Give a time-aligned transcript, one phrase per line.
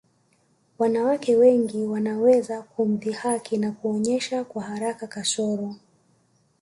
[0.79, 5.75] Wanawake wengine wanaweza kumdhihaki na kuonyesha kwa haraka kasoro